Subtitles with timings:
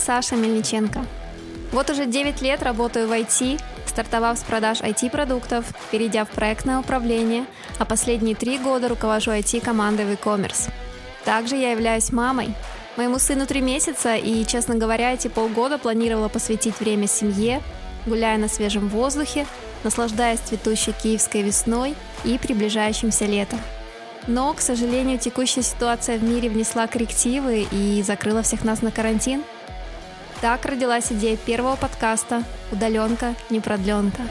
[0.00, 1.04] Саша Мельниченко.
[1.72, 7.44] Вот уже 9 лет работаю в IT, стартовав с продаж IT-продуктов, перейдя в проектное управление,
[7.78, 10.70] а последние три года руковожу IT-командой в e-commerce.
[11.24, 12.54] Также я являюсь мамой.
[12.96, 17.62] Моему сыну три месяца, и, честно говоря, эти полгода планировала посвятить время семье,
[18.06, 19.46] гуляя на свежем воздухе,
[19.84, 23.60] наслаждаясь цветущей киевской весной и приближающимся летом.
[24.26, 29.42] Но, к сожалению, текущая ситуация в мире внесла коррективы и закрыла всех нас на карантин.
[30.40, 34.22] Так родилась идея первого подкаста «Удаленка, не продленка».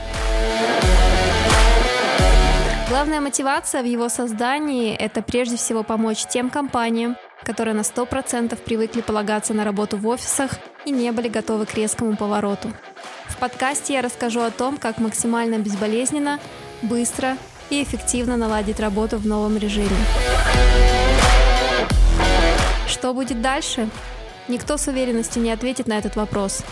[2.89, 9.01] Главная мотивация в его создании– это прежде всего помочь тем компаниям, которые на 100% привыкли
[9.01, 12.73] полагаться на работу в офисах и не были готовы к резкому повороту.
[13.27, 16.39] В подкасте я расскажу о том, как максимально безболезненно,
[16.81, 17.37] быстро
[17.69, 19.95] и эффективно наладить работу в новом режиме.
[22.87, 23.87] Что будет дальше?
[24.49, 26.63] Никто с уверенностью не ответит на этот вопрос.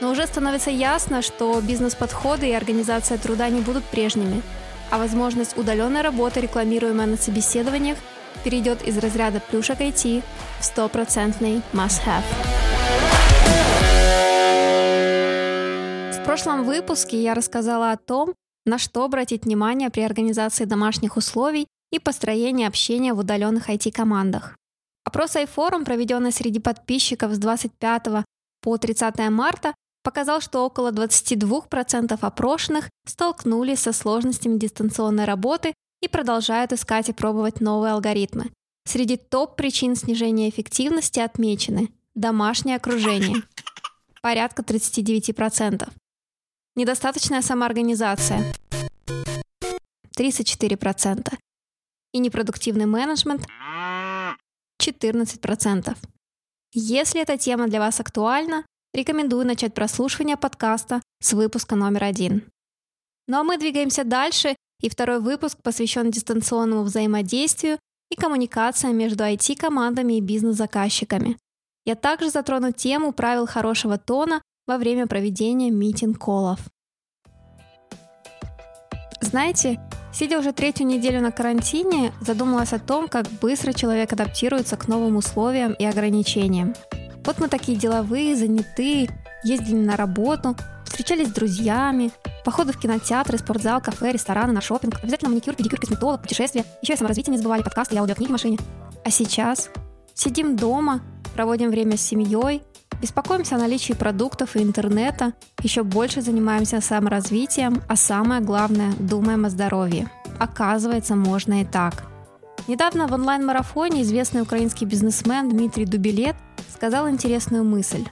[0.00, 4.42] Но уже становится ясно, что бизнес-подходы и организация труда не будут прежними,
[4.90, 7.98] а возможность удаленной работы, рекламируемая на собеседованиях,
[8.42, 10.24] перейдет из разряда плюшек IT
[10.58, 12.24] в стопроцентный must-have.
[16.12, 18.34] В прошлом выпуске я рассказала о том,
[18.66, 24.56] на что обратить внимание при организации домашних условий и построении общения в удаленных IT-командах.
[25.10, 28.24] Опрос iForum, проведенный среди подписчиков с 25
[28.62, 36.72] по 30 марта, показал, что около 22% опрошенных столкнулись со сложностями дистанционной работы и продолжают
[36.72, 38.52] искать и пробовать новые алгоритмы.
[38.86, 43.42] Среди топ-причин снижения эффективности отмечены домашнее окружение–
[44.22, 45.88] порядка 39%,
[46.76, 48.44] недостаточная самоорганизация
[50.16, 51.34] 34%
[52.12, 53.44] и непродуктивный менеджмент
[54.80, 55.96] 14%.
[56.72, 58.64] Если эта тема для вас актуальна,
[58.94, 62.42] рекомендую начать прослушивание подкаста с выпуска номер один.
[63.26, 67.78] Ну а мы двигаемся дальше, и второй выпуск посвящен дистанционному взаимодействию
[68.10, 71.36] и коммуникациям между IT-командами и бизнес-заказчиками.
[71.84, 76.60] Я также затрону тему правил хорошего тона во время проведения митинг-коллов.
[79.20, 79.80] Знаете,
[80.12, 85.16] сидя уже третью неделю на карантине, задумалась о том, как быстро человек адаптируется к новым
[85.16, 86.74] условиям и ограничениям.
[87.24, 89.10] Вот мы такие деловые, занятые,
[89.44, 92.10] ездили на работу, встречались с друзьями,
[92.44, 96.96] походы в кинотеатры, спортзал, кафе, рестораны, на шопинг, обязательно маникюр, педикюр, косметолог, путешествия, еще и
[96.96, 98.58] саморазвитие не забывали, подкасты, я аудиокниги в машине.
[99.04, 99.70] А сейчас
[100.14, 101.00] сидим дома,
[101.34, 102.62] проводим время с семьей,
[103.00, 109.50] Беспокоимся о наличии продуктов и интернета, еще больше занимаемся саморазвитием, а самое главное, думаем о
[109.50, 110.10] здоровье.
[110.38, 112.04] Оказывается, можно и так.
[112.66, 116.36] Недавно в онлайн-марафоне известный украинский бизнесмен Дмитрий Дубилет
[116.74, 118.04] сказал интересную мысль.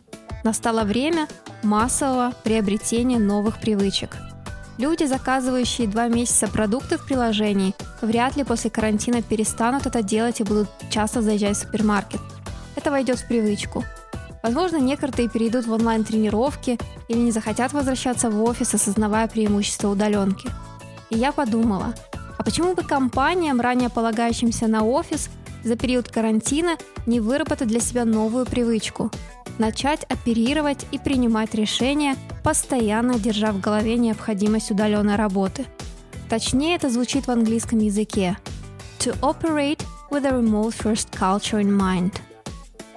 [0.43, 1.29] Настало время
[1.63, 4.17] массового приобретения новых привычек.
[4.79, 10.45] Люди, заказывающие два месяца продукты в приложении, вряд ли после карантина перестанут это делать и
[10.45, 12.21] будут часто заезжать в супермаркет.
[12.75, 13.85] Это войдет в привычку–
[14.43, 16.79] Возможно, некоторые перейдут в онлайн-тренировки
[17.09, 20.49] или не захотят возвращаться в офис, осознавая преимущества удаленки.
[21.11, 21.95] И я подумала,
[22.39, 25.29] а почему бы компаниям, ранее полагающимся на офис,
[25.65, 29.11] за период карантина не выработать для себя новую привычку?
[29.59, 35.67] Начать оперировать и принимать решения, постоянно держа в голове необходимость удаленной работы.
[36.29, 38.39] Точнее, это звучит в английском языке.
[39.01, 42.13] To operate with a remote first culture in mind–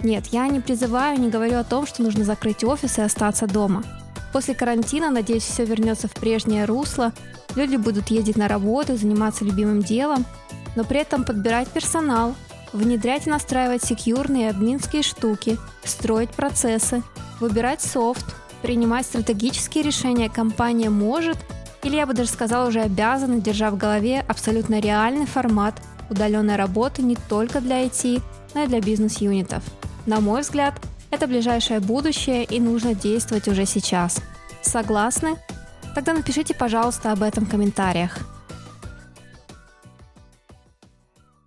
[0.04, 3.84] нет, я не призываю, не говорю о том, что нужно закрыть офис и остаться дома.
[4.34, 7.12] После карантина, надеюсь, все вернется в прежнее русло,
[7.56, 10.26] люди будут ездить на работу, заниматься любимым делом,
[10.76, 12.36] но при этом подбирать персонал,
[12.72, 17.04] внедрять и настраивать секьюрные админские штуки, строить процессы,
[17.40, 18.26] выбирать софт,
[18.62, 21.38] принимать стратегические решения компания может,
[21.84, 25.76] или я бы даже сказала уже обязана, держа в голове абсолютно реальный формат
[26.10, 28.22] удаленной работы не только для IT,
[28.54, 29.64] но и для бизнес-юнитов–
[30.06, 30.80] на мой взгляд,
[31.12, 34.22] это ближайшее будущее и нужно действовать уже сейчас.
[34.62, 35.38] Согласны?
[35.94, 38.20] Тогда напишите, пожалуйста, об этом в комментариях.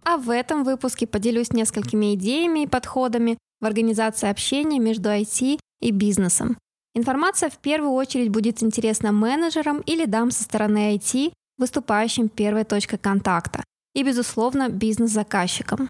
[0.04, 5.90] А в этом выпуске поделюсь несколькими идеями и подходами в организации общения между IT и
[5.90, 6.58] бизнесом.
[6.94, 12.98] Информация в первую очередь будет интересна менеджерам или дам со стороны IT, выступающим первой точкой
[12.98, 13.64] контакта,
[13.94, 15.88] и, безусловно, бизнес-заказчикам.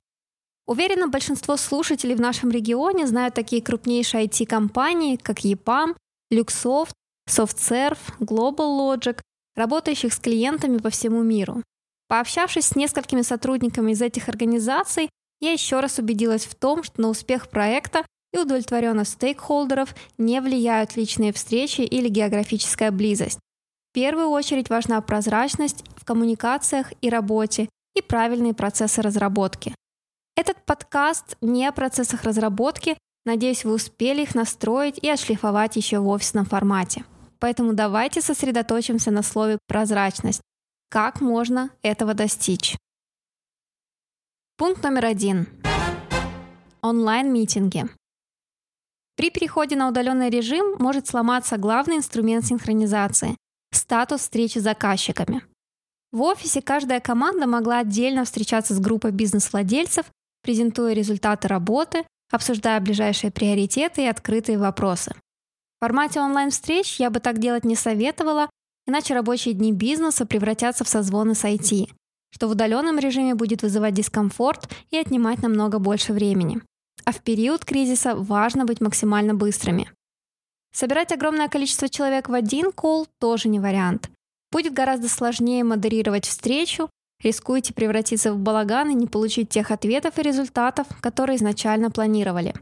[0.66, 5.94] Уверена, большинство слушателей в нашем регионе знают такие крупнейшие IT-компании, как EPAM,
[6.32, 6.93] Luxoft,
[7.28, 9.20] SoftServe, Global Logic,
[9.56, 11.62] работающих с клиентами по всему миру.
[12.08, 17.08] Пообщавшись с несколькими сотрудниками из этих организаций, я еще раз убедилась в том, что на
[17.08, 23.38] успех проекта и удовлетворенность стейкхолдеров не влияют личные встречи или географическая близость.
[23.90, 29.75] В первую очередь важна прозрачность в коммуникациях и работе и правильные процессы разработки.
[30.36, 36.08] Этот подкаст не о процессах разработки, надеюсь, вы успели их настроить и отшлифовать еще в
[36.08, 37.04] офисном формате.
[37.38, 40.40] Поэтому давайте сосредоточимся на слове «прозрачность».
[40.90, 42.76] Как можно этого достичь?
[44.56, 45.48] Пункт номер один.
[46.82, 47.88] Онлайн-митинги.
[49.16, 53.37] При переходе на удаленный режим может сломаться главный инструмент синхронизации–
[53.72, 55.42] статус встречи с заказчиками.
[56.10, 60.06] В офисе каждая команда могла отдельно встречаться с группой бизнес-владельцев,
[60.44, 65.12] презентуя результаты работы, обсуждая ближайшие приоритеты и открытые вопросы.
[65.81, 68.49] В формате онлайн-встреч я бы так делать не советовала,
[68.87, 71.91] иначе рабочие дни бизнеса превратятся в созвоны с IT,
[72.31, 76.61] что в удаленном режиме будет вызывать дискомфорт и отнимать намного больше времени
[77.05, 79.90] а в период кризиса важно быть максимально быстрыми.
[80.73, 84.11] Собирать огромное количество человек в один кол тоже не вариант.
[84.50, 86.88] Будет гораздо сложнее модерировать встречу,
[87.25, 92.55] рискуете превратиться в балаган и не получить тех ответов и результатов, которые изначально планировали.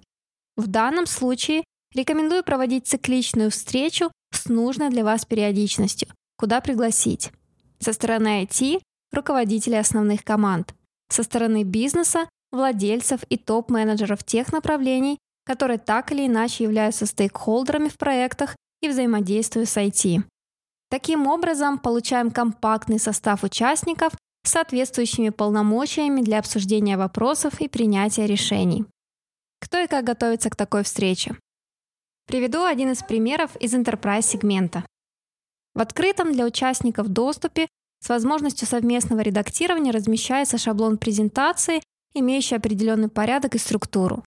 [0.57, 1.65] В данном случае
[1.95, 7.33] рекомендую проводить цикличную встречу с нужной для вас периодичностью, куда пригласить.
[7.79, 8.81] Со стороны IT–
[9.13, 10.75] руководителей основных команд,
[11.09, 17.99] со стороны бизнеса владельцев и топ-менеджеров тех направлений, которые так или иначе являются стейкхолдерами в
[17.99, 20.23] проектах и взаимодействуют с IT.
[20.91, 24.13] Таким образом, получаем компактный состав участников
[24.45, 28.85] с соответствующими полномочиями для обсуждения вопросов и принятия решений.
[29.61, 31.37] Кто и как готовится к такой встрече?
[32.27, 34.85] Приведу один из примеров из enterprise сегмента.
[35.75, 37.69] В открытом для участников доступе
[38.01, 41.81] с возможностью совместного редактирования размещается шаблон презентации
[42.15, 44.25] имеющий определенный порядок и структуру.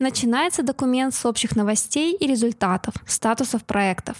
[0.00, 4.18] Начинается документ с общих новостей и результатов, статусов проектов.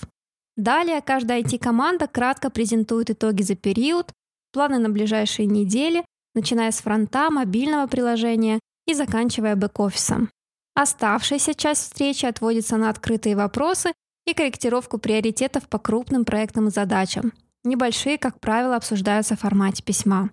[0.56, 4.12] Далее каждая IT-команда кратко презентует итоги за период,
[4.54, 6.04] планы на ближайшие недели,
[6.34, 10.30] начиная с фронта, мобильного приложения и заканчивая бэк-офисом.
[10.74, 13.92] Оставшаяся часть встречи отводится на открытые вопросы
[14.26, 17.32] и корректировку приоритетов по крупным проектным задачам.
[17.64, 20.30] Небольшие, как правило, обсуждаются в формате письма.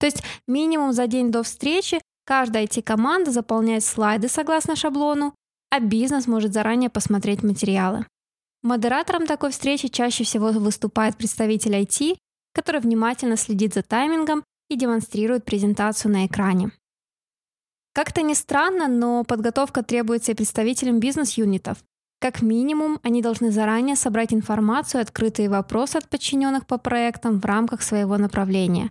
[0.00, 5.34] То есть минимум за день до встречи каждая IT-команда заполняет слайды согласно шаблону,
[5.70, 8.06] а бизнес может заранее посмотреть материалы.
[8.62, 12.16] Модератором такой встречи чаще всего выступает представитель IT,
[12.54, 16.70] который внимательно следит за таймингом и демонстрирует презентацию на экране.
[17.92, 21.78] Как-то не странно, но подготовка требуется и представителям бизнес-юнитов.
[22.20, 27.44] Как минимум, они должны заранее собрать информацию и открытые вопросы от подчиненных по проектам в
[27.44, 28.88] рамках своего направления,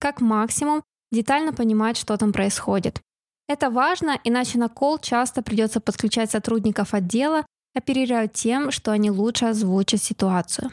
[0.00, 3.00] как максимум детально понимать, что там происходит.
[3.48, 9.46] Это важно, иначе на кол часто придется подключать сотрудников отдела, оперируя тем, что они лучше
[9.46, 10.70] озвучат ситуацию.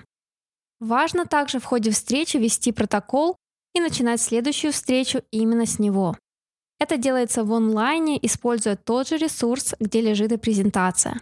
[0.80, 3.38] Важно также в ходе встречи вести протокол
[3.74, 6.16] и начинать следующую встречу именно с него.
[6.80, 11.20] Это делается в онлайне, используя тот же ресурс, где лежит и презентация.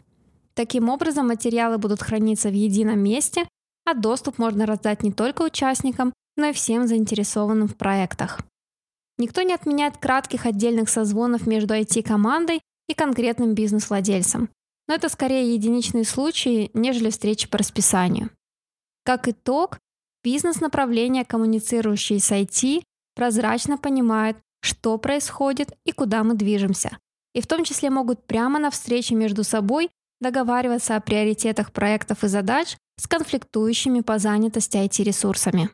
[0.54, 3.48] Таким образом, материалы будут храниться в едином месте,
[3.86, 8.42] а доступ можно раздать не только участникам, но и всем заинтересованным в проектах.
[9.18, 14.50] Никто не отменяет кратких отдельных созвонов между IT-командой и конкретным бизнес-владельцем,
[14.88, 18.30] но это скорее единичные случаи, нежели встречи по расписанию.
[19.06, 19.78] Как итог,
[20.24, 22.82] бизнес-направления, коммуницирующие с IT,
[23.14, 26.98] прозрачно понимают, что происходит и куда мы движемся,
[27.36, 32.28] и в том числе могут прямо на встрече между собой договариваться о приоритетах проектов и
[32.28, 35.70] задач с конфликтующими по занятости IT-ресурсами.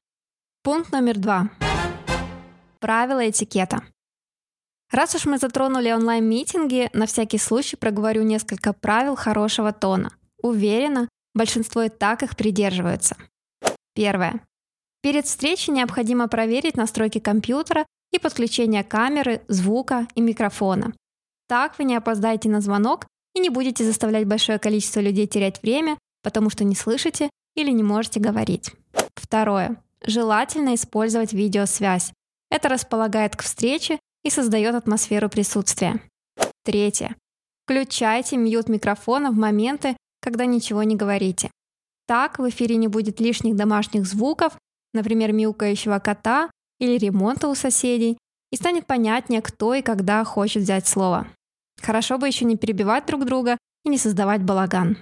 [0.62, 1.50] Пункт номер два.
[2.82, 3.82] Правила этикета.
[4.92, 10.12] Раз уж мы затронули онлайн-митинги, на всякий случай проговорю несколько правил хорошего тона.
[10.42, 13.16] Уверена, большинство и так их придерживаются.
[13.94, 14.42] Первое.
[15.02, 20.94] Перед встречей необходимо проверить настройки компьютера и подключение камеры, звука и микрофона.
[21.48, 25.98] Так вы не опоздаете на звонок и не будете заставлять большое количество людей терять время,
[26.24, 28.72] потому что не слышите или не можете говорить.
[29.16, 29.82] Второе.
[30.06, 32.14] Желательно использовать видеосвязь.
[32.50, 36.02] Это располагает к встрече и создает атмосферу присутствия.
[36.64, 37.16] Третье.
[37.66, 41.52] Включайте мьют микрофона в моменты, когда ничего не говорите.
[42.08, 44.58] Так в эфире не будет лишних домашних звуков,
[44.94, 46.50] например, мяукающего кота
[46.80, 48.18] или ремонта у соседей,
[48.52, 51.28] и станет понятнее, кто и когда хочет взять слово.
[51.82, 54.98] Хорошо бы еще не перебивать друг друга и не создавать балаган.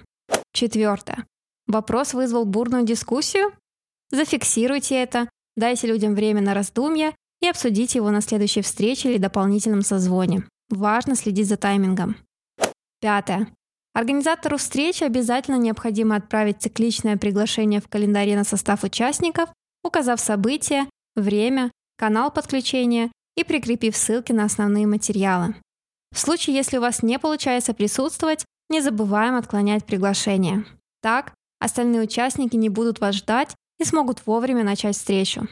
[0.52, 1.26] Четвертое.
[1.66, 3.52] Вопрос вызвал бурную дискуссию?
[4.10, 9.82] Зафиксируйте это, дайте людям время на раздумья и обсудите его на следующей встрече или дополнительном
[9.82, 10.44] созвоне.
[10.68, 12.16] Важно следить за таймингом.
[13.00, 13.48] Пятое.
[13.92, 19.50] Организатору встречи обязательно необходимо отправить цикличное приглашение в календаре на состав участников,
[19.82, 25.56] указав событие, время, канал подключения и прикрепив ссылки на основные материалы.
[26.12, 30.64] В случае, если у вас не получается присутствовать, не забываем отклонять приглашение.
[31.02, 35.48] Так, остальные участники не будут вас ждать и смогут вовремя начать встречу.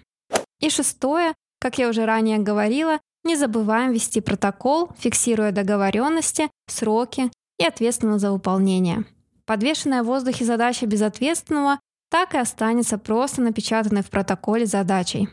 [0.60, 7.64] И шестое, как я уже ранее говорила, не забываем вести протокол, фиксируя договоренности, сроки и
[7.64, 9.04] ответственность за выполнение.
[9.44, 15.28] Подвешенная в воздухе задача безответственного так и останется просто напечатанной в протоколе задачей.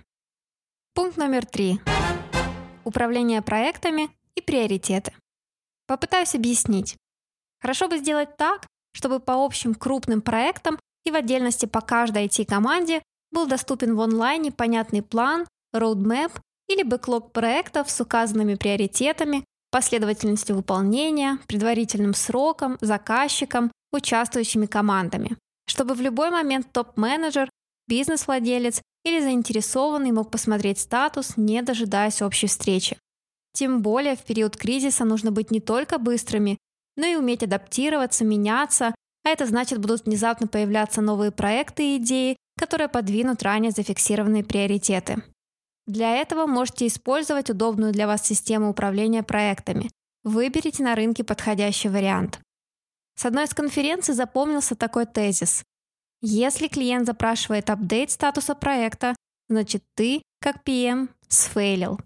[0.93, 1.79] Пункт номер три.
[2.83, 5.13] Управление проектами и приоритеты.
[5.87, 6.95] Попытаюсь объяснить.
[7.61, 13.01] Хорошо бы сделать так, чтобы по общим крупным проектам и в отдельности по каждой IT-команде
[13.31, 16.31] был доступен в онлайне понятный план, roadmap
[16.67, 19.43] или бэклог проектов с указанными приоритетами,
[19.75, 25.35] последовательностью выполнения, предварительным сроком, заказчиком, участвующими командами,
[25.67, 27.49] чтобы в любой момент топ-менеджер,
[27.85, 32.97] бизнес-владелец или заинтересованный мог посмотреть статус, не дожидаясь общей встречи.
[33.51, 36.57] Тем более в период кризиса нужно быть не только быстрыми,
[36.95, 42.37] но и уметь адаптироваться, меняться, а это значит будут внезапно появляться новые проекты и идеи,
[42.57, 45.21] которые подвинут ранее зафиксированные приоритеты.
[45.87, 49.89] Для этого можете использовать удобную для вас систему управления проектами.
[50.23, 52.39] Выберите на рынке подходящий вариант.
[53.15, 55.63] С одной из конференций запомнился такой тезис.
[56.21, 59.15] Если клиент запрашивает апдейт статуса проекта,
[59.47, 61.99] значит ты, как PM, сфейлил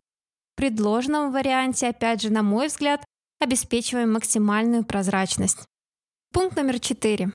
[0.59, 3.05] предложенном варианте, опять же, на мой взгляд,
[3.39, 5.65] обеспечиваем максимальную прозрачность.
[6.33, 7.31] Пункт номер четыре.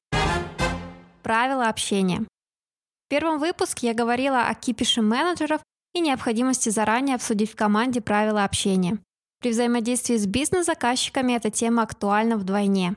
[1.23, 2.21] Правила общения.
[2.21, 5.63] В первом выпуске я говорила о кипише менеджеров
[5.95, 8.99] и необходимости заранее обсудить в команде правила общения.
[9.41, 12.95] При взаимодействии с бизнес-заказчиками эта тема актуальна вдвойне.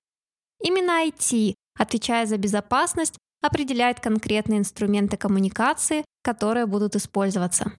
[0.64, 7.74] Именно IT, отвечая за безопасность, определяет конкретные инструменты коммуникации, которые будут использоваться.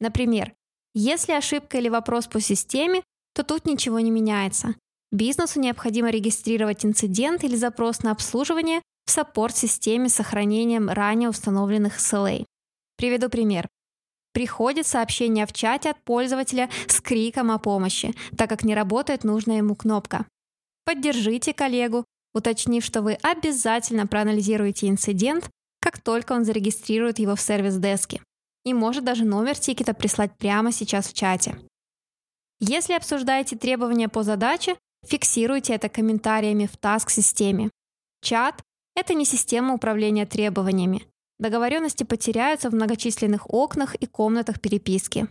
[0.00, 0.52] Например,
[0.94, 3.02] если ошибка или вопрос по системе,
[3.34, 4.74] то тут ничего не меняется.
[5.10, 12.44] Бизнесу необходимо регистрировать инцидент или запрос на обслуживание в саппорт-системе с сохранением ранее установленных SLA.
[12.96, 13.68] Приведу пример.
[14.38, 19.56] Приходит сообщение в чате от пользователя с криком о помощи, так как не работает нужная
[19.56, 20.26] ему кнопка.
[20.84, 28.22] Поддержите коллегу, уточнив, что вы обязательно проанализируете инцидент, как только он зарегистрирует его в сервис-деске
[28.64, 31.58] и может даже номер тикета прислать прямо сейчас в чате.
[32.60, 37.70] Если обсуждаете требования по задаче, фиксируйте это комментариями в таск-системе.
[38.22, 38.62] Чат–
[38.94, 41.08] это не система управления требованиями.
[41.38, 45.28] Договоренности потеряются в многочисленных окнах и комнатах переписки.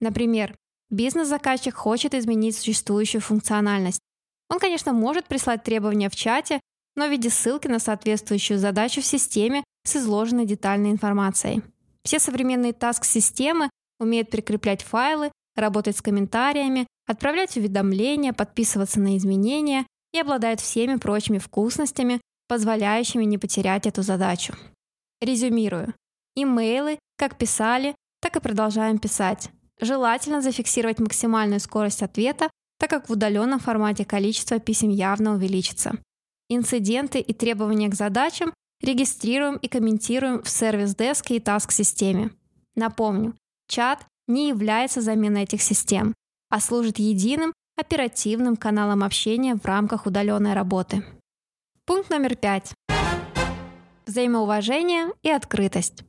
[0.00, 0.54] Например,
[0.90, 4.00] бизнес-заказчик хочет изменить существующую функциональность.
[4.48, 6.60] Он, конечно, может прислать требования в чате,
[6.94, 11.62] но в виде ссылки на соответствующую задачу в системе с изложенной детальной информацией.
[12.04, 20.18] Все современные таск-системы умеют прикреплять файлы, работать с комментариями, отправлять уведомления, подписываться на изменения и
[20.20, 24.54] обладают всеми прочими вкусностями, позволяющими не потерять эту задачу.
[25.22, 25.94] Резюмирую.
[26.34, 29.50] Имейлы как писали, так и продолжаем писать.
[29.80, 32.50] Желательно зафиксировать максимальную скорость ответа,
[32.80, 35.92] так как в удаленном формате количество писем явно увеличится.
[36.48, 42.32] Инциденты и требования к задачам регистрируем и комментируем в сервис-деске и таск-системе.
[42.74, 43.36] Напомню,
[43.68, 46.14] чат не является заменой этих систем,
[46.50, 51.04] а служит единым оперативным каналом общения в рамках удаленной работы.
[51.84, 52.72] Пункт номер пять.
[54.12, 56.02] Взаимоуважение и открытость.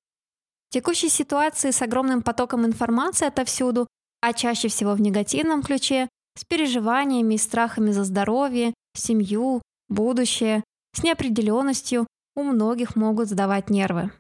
[0.68, 3.88] В текущей ситуации с огромным потоком информации отовсюду,
[4.20, 11.02] а чаще всего в негативном ключе, с переживаниями и страхами за здоровье, семью, будущее, с
[11.02, 12.06] неопределенностью,
[12.36, 14.12] у многих могут сдавать нервы.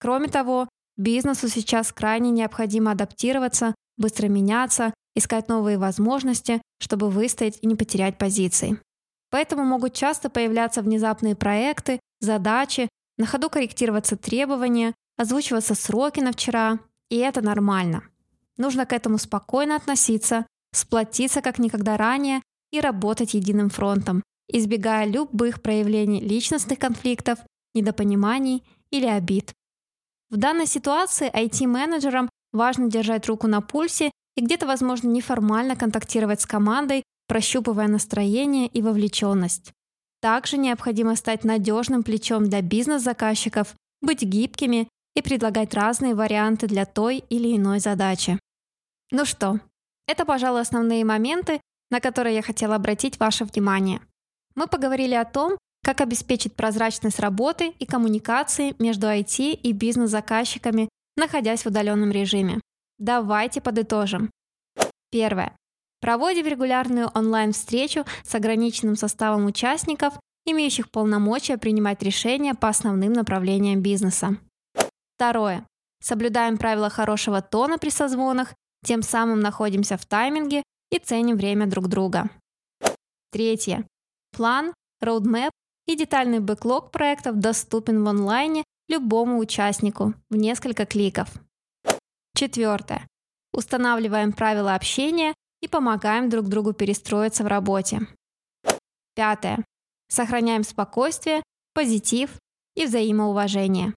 [0.00, 0.68] Кроме того,
[0.98, 8.18] бизнесу сейчас крайне необходимо адаптироваться, быстро меняться, искать новые возможности, чтобы выстоять и не потерять
[8.18, 8.78] позиции.
[9.30, 12.90] Поэтому могут часто появляться внезапные проекты, задачи,
[13.20, 16.78] на ходу корректироваться требования, озвучиваться сроки на вчера,
[17.10, 18.02] и это нормально.
[18.56, 22.40] Нужно к этому спокойно относиться, сплотиться как никогда ранее
[22.72, 27.38] и работать единым фронтом, избегая любых проявлений личностных конфликтов
[27.74, 29.52] недопониманий или обид.
[30.30, 36.46] В данной ситуации IT-менеджерам важно держать руку на пульсе и где-то, возможно, неформально контактировать с
[36.46, 39.74] командой, прощупывая настроение и вовлеченность.
[40.20, 47.24] Также необходимо стать надежным плечом для бизнес-заказчиков, быть гибкими и предлагать разные варианты для той
[47.28, 48.38] или иной задачи.
[49.10, 49.60] Ну что,
[50.06, 51.60] это, пожалуй, основные моменты,
[51.90, 54.00] на которые я хотела обратить ваше внимание.
[54.54, 61.62] Мы поговорили о том, как обеспечить прозрачность работы и коммуникации между IT и бизнес-заказчиками, находясь
[61.62, 62.60] в удаленном режиме.
[62.98, 64.30] Давайте подытожим.
[65.10, 65.56] Первое.
[66.00, 70.14] Проводим регулярную онлайн-встречу с ограниченным составом участников,
[70.46, 74.36] имеющих полномочия принимать решения по основным направлениям бизнеса.
[75.16, 75.66] Второе.
[76.02, 78.54] Соблюдаем правила хорошего тона при созвонах,
[78.84, 82.30] тем самым находимся в тайминге и ценим время друг друга.
[83.30, 83.86] Третье.
[84.34, 85.52] План, роудмэп
[85.86, 91.28] и детальный бэклог проектов доступен в онлайне любому участнику в несколько кликов.
[92.34, 93.06] Четвертое.
[93.52, 98.00] Устанавливаем правила общения и помогаем друг другу перестроиться в работе.
[99.14, 99.64] Пятое.
[100.08, 101.42] Сохраняем спокойствие,
[101.74, 102.30] позитив
[102.74, 103.94] и взаимоуважение.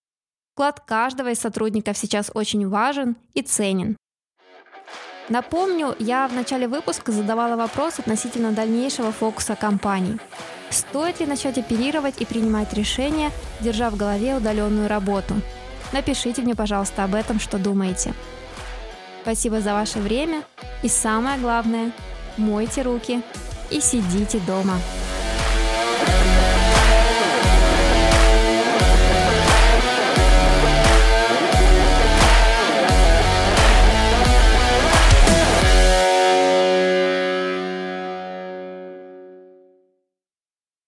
[0.53, 3.97] Вклад каждого из сотрудников сейчас очень важен и ценен.
[5.29, 10.19] Напомню, я в начале выпуска задавала вопрос относительно дальнейшего фокуса компании.
[10.69, 15.35] Стоит ли начать оперировать и принимать решения, держа в голове удаленную работу?
[15.93, 18.13] Напишите мне, пожалуйста, об этом, что думаете.
[19.23, 20.43] Спасибо за ваше время
[20.83, 21.93] и самое главное,
[22.35, 23.21] мойте руки
[23.71, 24.77] и сидите дома.